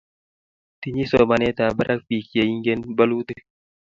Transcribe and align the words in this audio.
tinyei 0.81 1.09
somanetab 1.11 1.71
barak 1.77 1.99
biik 2.07 2.25
che 2.31 2.41
ingen 2.53 2.79
bolutik 2.97 3.41